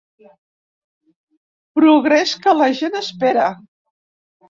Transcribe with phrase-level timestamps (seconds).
[1.81, 3.49] Progrés que la gent espera.